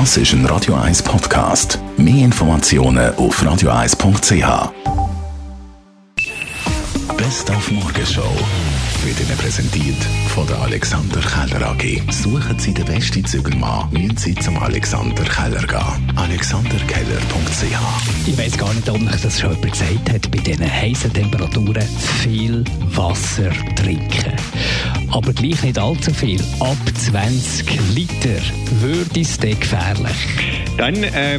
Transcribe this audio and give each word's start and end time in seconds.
Das 0.00 0.16
ist 0.16 0.32
ein 0.32 0.44
Radio 0.46 0.74
1 0.74 1.04
Podcast. 1.04 1.78
Mehr 1.96 2.24
Informationen 2.24 3.14
auf 3.14 3.40
radio1.ch. 3.40 4.72
Best 7.16 7.50
auf 7.52 7.70
Morgenshow 7.70 8.28
wird 9.04 9.20
Ihnen 9.20 9.38
präsentiert 9.38 10.02
von 10.34 10.48
der 10.48 10.60
Alexander 10.62 11.20
Keller 11.20 11.68
AG. 11.68 12.02
Suchen 12.10 12.58
Sie 12.58 12.74
den 12.74 12.86
besten 12.86 13.24
Zügelmann, 13.24 13.88
müssen 13.92 14.16
Sie 14.16 14.34
zum 14.34 14.58
Alexander 14.58 15.22
Keller 15.22 15.64
gehen. 15.64 16.12
alexanderkeller.ch 16.16 18.26
Ich 18.26 18.36
weiß 18.36 18.58
gar 18.58 18.74
nicht, 18.74 18.88
ob 18.88 19.00
euch 19.00 19.22
das 19.22 19.38
schon 19.38 19.54
jemand 19.54 19.70
gesagt 19.70 20.12
hat, 20.12 20.28
bei 20.32 20.38
diesen 20.38 20.72
heißen 20.72 21.12
Temperaturen 21.12 21.88
viel 22.20 22.64
Wasser 22.96 23.52
trinken. 23.76 24.32
Aber 25.14 25.32
gleich 25.32 25.62
nicht 25.62 25.78
allzu 25.78 26.12
viel. 26.12 26.40
Ab 26.58 26.76
20 26.92 27.94
Liter 27.94 28.42
würde 28.80 29.20
es 29.20 29.38
dann 29.38 29.60
gefährlich. 29.60 30.16
Dann 30.76 31.04
äh, 31.04 31.38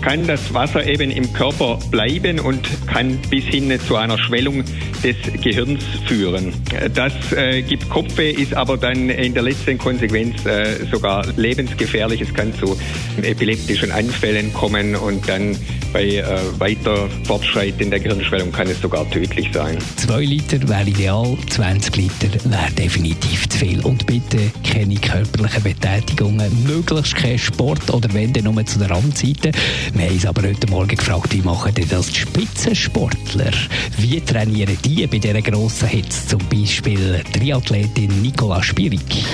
kann 0.00 0.26
das 0.26 0.52
Wasser 0.52 0.84
eben 0.84 1.12
im 1.12 1.32
Körper 1.32 1.78
bleiben 1.92 2.40
und 2.40 2.68
kann 2.88 3.16
bis 3.30 3.44
hin 3.44 3.72
zu 3.86 3.94
einer 3.94 4.18
Schwellung 4.18 4.64
des 5.04 5.14
Gehirns 5.40 5.84
führen. 6.06 6.52
Das 6.92 7.12
äh, 7.32 7.62
gibt 7.62 7.88
Kopfweh, 7.88 8.32
ist 8.32 8.52
aber 8.52 8.76
dann 8.76 9.08
in 9.10 9.32
der 9.32 9.44
letzten 9.44 9.78
Konsequenz 9.78 10.44
äh, 10.44 10.84
sogar 10.90 11.24
lebensgefährlich. 11.36 12.20
Es 12.20 12.34
kann 12.34 12.52
zu 12.52 12.76
epileptischen 13.22 13.92
Anfällen 13.92 14.52
kommen 14.52 14.96
und 14.96 15.28
dann 15.28 15.56
bei 15.94 16.16
äh, 16.16 16.24
weiter 16.58 17.08
Fortschreiten 17.22 17.88
der 17.88 18.00
Gehirnschwellung 18.00 18.50
kann 18.50 18.66
es 18.66 18.80
sogar 18.80 19.08
tödlich 19.10 19.48
sein. 19.54 19.78
2 19.96 20.20
Liter 20.22 20.68
wäre 20.68 20.88
ideal, 20.88 21.38
20 21.48 21.96
Liter 21.96 22.28
wäre 22.50 22.72
definitiv 22.76 23.48
zu 23.48 23.58
viel. 23.58 23.80
Und 23.84 24.04
bitte 24.04 24.38
keine 24.68 24.96
körperlichen 24.96 25.62
Betätigungen, 25.62 26.64
möglichst 26.66 27.14
kein 27.14 27.38
Sport 27.38 27.88
oder 27.94 28.12
wenn 28.12 28.32
dann 28.32 28.52
nur 28.52 28.66
zu 28.66 28.80
der 28.80 28.90
Randseite. 28.90 29.52
Wir 29.94 30.06
haben 30.06 30.14
uns 30.14 30.26
aber 30.26 30.42
heute 30.42 30.66
Morgen 30.66 30.96
gefragt, 30.96 31.32
wie 31.32 31.42
machen 31.42 31.72
denn 31.74 31.88
das 31.88 32.08
die 32.08 32.18
Spitzensportler? 32.20 33.52
Wie 33.98 34.20
trainieren 34.20 34.76
die 34.84 35.06
bei 35.06 35.18
dieser 35.18 35.42
grossen 35.42 35.88
Hitze? 35.88 36.26
Zum 36.26 36.40
Beispiel 36.48 37.22
Triathletin 37.32 38.20
Nicola 38.20 38.60
Spirig. 38.64 39.24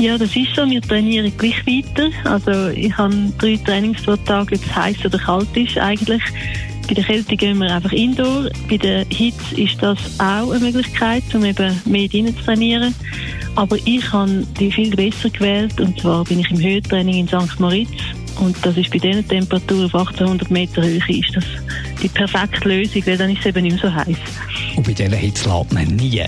Ja, 0.00 0.16
das 0.16 0.34
ist 0.34 0.56
so. 0.56 0.64
Wir 0.64 0.80
trainieren 0.80 1.30
gleich 1.36 1.66
weiter. 1.66 2.08
Also 2.24 2.68
ich 2.70 2.96
habe 2.96 3.14
drei 3.36 3.56
Trainings 3.56 4.02
pro 4.02 4.16
Tag, 4.16 4.46
ob 4.50 4.52
es 4.52 4.74
heiß 4.74 5.04
oder 5.04 5.18
kalt 5.18 5.54
ist 5.54 5.76
eigentlich. 5.76 6.22
Bei 6.88 6.94
der 6.94 7.04
Kälte 7.04 7.36
gehen 7.36 7.58
wir 7.58 7.70
einfach 7.74 7.92
indoor. 7.92 8.48
Bei 8.70 8.78
der 8.78 9.04
Hitze 9.10 9.60
ist 9.60 9.82
das 9.82 9.98
auch 10.18 10.52
eine 10.52 10.60
Möglichkeit, 10.60 11.22
um 11.34 11.44
eben 11.44 11.78
mehr 11.84 12.08
drinnen 12.08 12.34
zu 12.34 12.42
trainieren. 12.44 12.94
Aber 13.56 13.76
ich 13.84 14.10
habe 14.10 14.46
die 14.58 14.72
viel 14.72 14.96
besser 14.96 15.28
gewählt 15.28 15.78
und 15.78 16.00
zwar 16.00 16.24
bin 16.24 16.40
ich 16.40 16.50
im 16.50 16.58
Höhentraining 16.58 17.16
in 17.16 17.28
St. 17.28 17.60
Moritz 17.60 17.90
und 18.40 18.56
das 18.64 18.78
ist 18.78 18.90
bei 18.90 18.98
diesen 18.98 19.28
Temperaturen 19.28 19.84
auf 19.84 19.94
1800 19.94 20.50
Meter 20.50 20.82
Höhe 20.82 20.96
ist 20.96 21.36
das 21.36 21.44
die 22.02 22.08
perfekte 22.08 22.66
Lösung, 22.66 23.02
weil 23.04 23.18
dann 23.18 23.30
ist 23.30 23.40
es 23.40 23.46
eben 23.46 23.64
nicht 23.64 23.82
mehr 23.82 23.90
so 23.90 23.94
heiß. 23.94 24.16
Und 24.76 24.86
bei 24.86 24.94
dieser 24.94 25.16
Hitze 25.16 25.50
lädt 25.50 25.72
man 25.74 25.96
nie. 25.96 26.22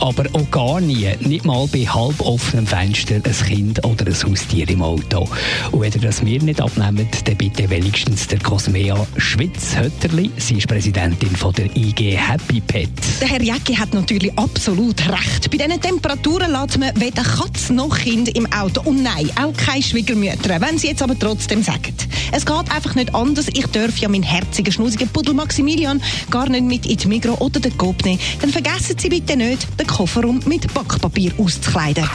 Aber 0.00 0.24
auch 0.32 0.50
gar 0.50 0.80
nie, 0.80 1.08
nicht 1.20 1.44
mal 1.44 1.66
bei 1.72 1.80
halb 1.80 2.20
offenem 2.20 2.66
Fenster, 2.66 3.16
ein 3.16 3.22
Kind 3.22 3.84
oder 3.84 4.06
ein 4.06 4.14
Haustier 4.14 4.68
im 4.68 4.82
Auto. 4.82 5.28
Und 5.72 5.80
wenn 5.80 5.92
ihr 5.92 6.00
das 6.00 6.22
mir 6.22 6.42
nicht 6.42 6.60
abnehmt, 6.60 7.26
dann 7.26 7.36
bitte 7.36 7.68
wenigstens 7.70 8.26
der 8.26 8.38
Cosmea 8.40 9.06
Schwitz-Hötterli. 9.16 10.30
Sie 10.36 10.58
ist 10.58 10.68
Präsidentin 10.68 11.34
von 11.34 11.52
der 11.54 11.74
IG 11.76 12.16
Happy 12.16 12.60
Pet. 12.60 12.90
Der 13.20 13.28
Herr 13.28 13.42
Jäcki 13.42 13.74
hat 13.74 13.94
natürlich 13.94 14.36
absolut 14.38 15.00
recht. 15.08 15.50
Bei 15.50 15.56
diesen 15.56 15.80
Temperaturen 15.80 16.52
lässt 16.52 16.78
man 16.78 16.90
weder 17.00 17.22
Katz 17.22 17.70
noch 17.70 17.98
Kind 17.98 18.28
im 18.36 18.50
Auto. 18.52 18.82
Und 18.84 19.02
nein, 19.02 19.30
auch 19.40 19.56
keine 19.56 19.82
Schwiegermütter. 19.82 20.60
Wenn 20.60 20.78
sie 20.78 20.88
jetzt 20.88 21.02
aber 21.02 21.18
trotzdem 21.18 21.62
sagen, 21.62 21.94
es 22.32 22.44
geht 22.44 22.70
einfach 22.70 22.94
nicht 22.94 23.14
anders, 23.14 23.46
ich 23.48 23.66
darf 23.66 23.98
ja 23.98 24.08
meinen 24.08 24.22
herzigen, 24.22 24.72
schnusigen 24.72 25.08
Puddel 25.08 25.34
Maximilian 25.34 26.02
gar 26.30 26.48
nicht 26.48 26.64
mit 26.64 26.86
in 26.86 26.96
die 26.96 27.08
Migros 27.08 27.40
oder 27.40 27.60
den 27.60 27.76
Coop 27.76 28.04
nehmen, 28.04 28.20
dann 28.40 28.50
vergessen 28.50 28.96
Sie 28.98 29.08
bitte 29.08 29.36
nicht, 29.36 29.66
den 29.86 29.94
Kofferraum 29.94 30.40
mit 30.46 30.72
Backpapier 30.74 31.32
auszukleiden. 31.38 32.08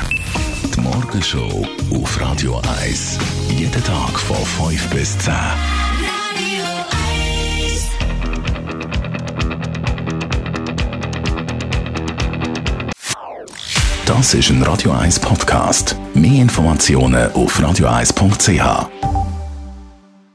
Die 0.76 0.82
Morgenshow 0.82 1.66
auf 1.94 2.22
Radio 2.22 2.62
1. 2.82 3.18
Jeden 3.50 3.84
Tag 3.84 4.20
von 4.20 4.70
5 4.70 4.90
bis 4.90 5.18
10. 5.20 5.34
Das 14.06 14.34
ist 14.34 14.50
ein 14.50 14.62
Radio 14.64 14.92
1 14.92 15.20
Podcast. 15.20 15.96
Mehr 16.14 16.42
Informationen 16.42 17.32
auf 17.34 17.58
radio1.ch. 17.60 19.11